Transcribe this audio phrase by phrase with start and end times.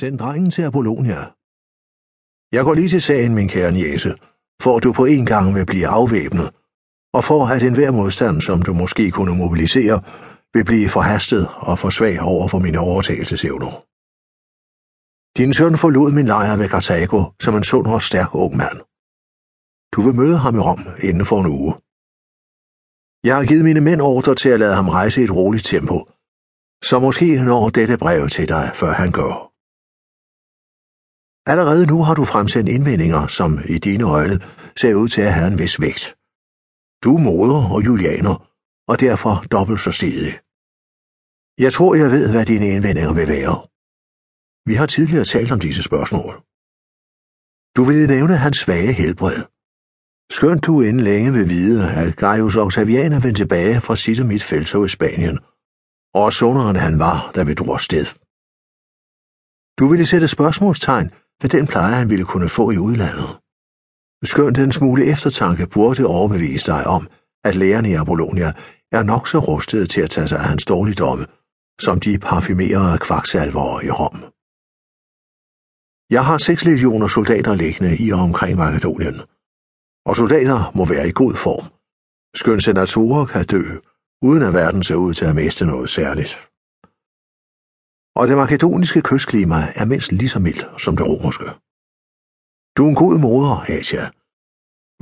[0.00, 1.20] Send drengen til Apollonia.
[2.56, 4.10] Jeg går lige til sagen, min kære niese,
[4.62, 6.48] for at du på en gang vil blive afvæbnet,
[7.16, 10.02] og for at enhver modstand, som du måske kunne mobilisere,
[10.54, 13.72] vil blive forhastet og for svag over for mine overtagelsesevner.
[15.38, 18.78] Din søn forlod min lejr ved Carthago som en sund og stærk ung mand.
[19.94, 21.72] Du vil møde ham i Rom inden for en uge.
[23.28, 25.98] Jeg har givet mine mænd ordre til at lade ham rejse i et roligt tempo,
[26.84, 29.45] så måske når dette brev til dig, før han går.
[31.52, 34.40] Allerede nu har du fremsendt indvendinger, som i dine øjne
[34.80, 36.04] ser ud til at have en vis vægt.
[37.04, 38.36] Du er moder og julianer,
[38.90, 40.32] og derfor dobbelt så stedig.
[41.64, 43.56] Jeg tror, jeg ved, hvad dine indvendinger vil være.
[44.68, 46.34] Vi har tidligere talt om disse spørgsmål.
[47.76, 49.38] Du vil nævne hans svage helbred.
[50.36, 54.26] Skønt du inden længe vil vide, at Gaius Octavian er vendt tilbage fra sit og
[54.26, 55.38] mit feltog i Spanien,
[56.14, 58.06] og sundere end han var, da vi drog sted.
[59.78, 61.10] Du ville sætte spørgsmålstegn
[61.40, 63.28] hvad den pleje, han ville kunne få i udlandet.
[64.24, 67.08] Skønt en smule eftertanke burde overbevise dig om,
[67.44, 68.52] at lærerne i Apollonia
[68.92, 71.26] er nok så rustede til at tage sig af hans dårligdomme,
[71.80, 74.18] som de parfumerede kvaksalvere i Rom.
[76.10, 79.20] Jeg har seks legioner soldater liggende i og omkring Makedonien,
[80.08, 81.66] og soldater må være i god form.
[82.34, 83.64] Skøn senatorer kan dø,
[84.22, 86.48] uden at verden ser ud til at miste noget særligt.
[88.18, 91.48] Og det makedoniske kystklima er mindst lige så mildt som det romerske.
[92.76, 94.04] Du er en god moder, Asia,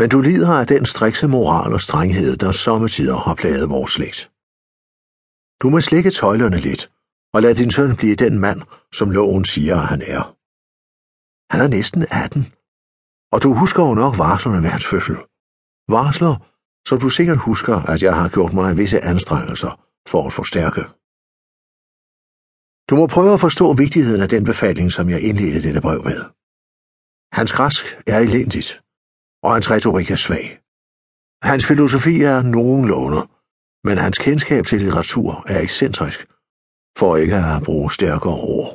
[0.00, 4.20] men du lider af den strikse moral og strenghed, der sommetider har plaget vores slægt.
[5.62, 6.82] Du må slikke tøjlerne lidt,
[7.34, 8.60] og lad din søn blive den mand,
[8.98, 10.22] som loven siger, at han er.
[11.52, 12.42] Han er næsten 18,
[13.32, 15.16] og du husker jo nok varslerne ved hans fødsel.
[15.94, 16.34] Varsler,
[16.88, 19.72] som du sikkert husker, at jeg har gjort mig visse anstrengelser
[20.10, 21.01] for at forstærke.
[22.92, 26.20] Du må prøve at forstå vigtigheden af den befaling, som jeg indledte dette brev med.
[27.38, 28.70] Hans græsk er elendigt,
[29.44, 30.46] og hans retorik er svag.
[31.50, 33.20] Hans filosofi er nogenlunde,
[33.86, 36.20] men hans kendskab til litteratur er ekscentrisk,
[36.98, 38.70] for ikke at bruge stærkere ord.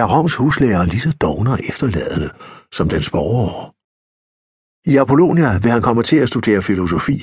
[0.00, 2.30] Er Roms huslærer lige så dogner efterladende
[2.76, 3.72] som dens borgere?
[4.92, 7.16] I Apollonia vil han komme til at studere filosofi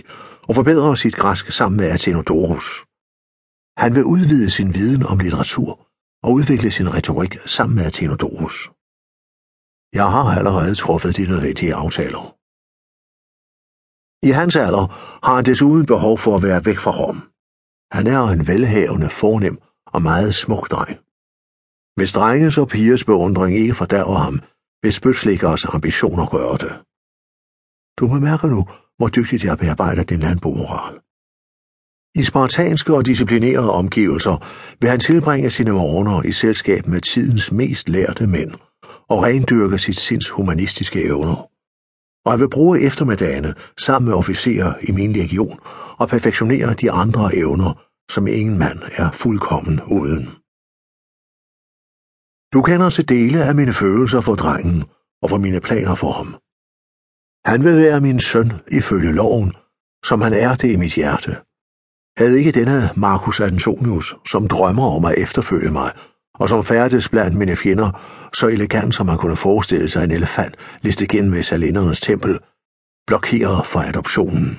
[0.48, 2.70] og forbedre sit græsk sammen med Athenodorus.
[3.84, 5.70] Han vil udvide sin viden om litteratur
[6.24, 8.58] og udvikle sin retorik sammen med Athenodorus.
[10.00, 12.24] Jeg har allerede truffet de nødvendige aftaler.
[14.28, 14.86] I hans alder
[15.26, 17.18] har han desuden behov for at være væk fra Rom.
[17.92, 19.58] Han er en velhavende, fornem
[19.96, 20.94] og meget smuk dreng.
[21.98, 24.36] Hvis drenges og pigers beundring ikke fordærver ham,
[24.82, 26.74] vil spytslikkers ambitioner gøre det.
[28.00, 28.62] Du bemærker nu,
[28.98, 31.07] hvor dygtigt jeg bearbejder din landbomoral.
[32.18, 34.38] I spartanske og disciplinerede omgivelser
[34.82, 38.52] vil han tilbringe sine morgener i selskab med tidens mest lærte mænd
[39.10, 41.50] og rendyrke sit sinds humanistiske evner.
[42.26, 45.60] Og han vil bruge eftermiddagene sammen med officerer i min legion
[45.98, 50.24] og perfektionere de andre evner, som ingen mand er fuldkommen uden.
[52.54, 54.84] Du kender til dele af mine følelser for drengen
[55.22, 56.36] og for mine planer for ham.
[57.46, 59.54] Han vil være min søn ifølge loven,
[60.06, 61.47] som han er det i mit hjerte.
[62.18, 65.92] Havde ikke denne Marcus Antonius, som drømmer om at efterfølge mig,
[66.34, 67.90] og som færdes blandt mine fjender,
[68.34, 72.40] så elegant som man kunne forestille sig en elefant liste gennem ved salindernes tempel,
[73.08, 74.50] blokeret for adoptionen.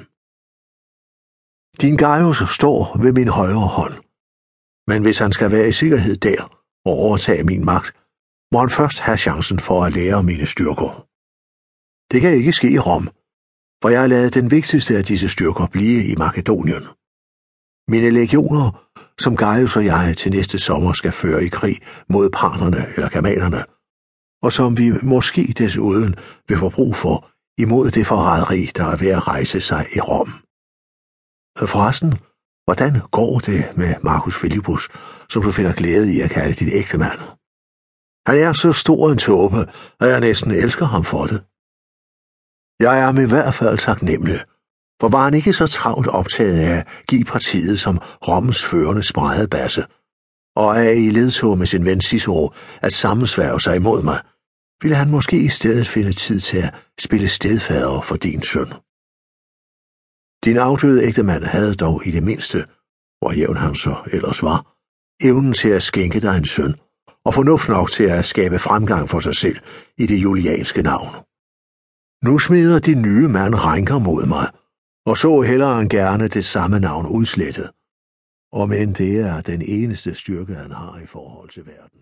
[1.83, 3.95] Din Gaius står ved min højre hånd,
[4.91, 6.43] men hvis han skal være i sikkerhed der
[6.85, 7.93] og overtage min magt,
[8.53, 11.07] må han først have chancen for at lære mine styrker.
[12.13, 13.09] Det kan ikke ske i Rom,
[13.83, 16.98] for jeg har lavet den vigtigste af disse styrker blive i Makedonien.
[17.89, 18.89] Mine legioner,
[19.19, 21.77] som Gaius og jeg til næste sommer skal føre i krig
[22.09, 23.65] mod parterne eller kamalerne,
[24.43, 26.15] og som vi måske desuden
[26.49, 30.29] vil få brug for imod det forræderi, der er ved at rejse sig i Rom.
[31.69, 32.13] Forresten,
[32.65, 34.89] hvordan går det med Marcus Philippus,
[35.31, 37.21] som du finder glæde i at kalde din ægte mand?
[38.29, 39.61] Han er så stor en tåbe,
[40.01, 41.39] at jeg næsten elsker ham for det.
[42.85, 44.41] Jeg er ham i hvert fald taknemmelig,
[45.01, 47.99] for var han ikke så travlt optaget af at give partiet som
[48.29, 49.85] Rommens førende spredebasse,
[50.57, 52.53] og af i ledtog med sin ven Cicero
[52.83, 54.21] at sammensværge sig imod mig,
[54.83, 58.73] ville han måske i stedet finde tid til at spille stedfader for din søn.
[60.45, 62.59] Din afdøde ægtemand havde dog i det mindste,
[63.19, 64.59] hvor jævn han så ellers var,
[65.29, 66.75] evnen til at skænke dig en søn,
[67.25, 69.59] og fornuft nok til at skabe fremgang for sig selv
[69.99, 71.15] i det julianske navn.
[72.25, 74.47] Nu smider din nye mand rænker mod mig,
[75.09, 77.71] og så hellere end gerne det samme navn udslettet.
[78.53, 82.01] Og men det er den eneste styrke, han har i forhold til verden.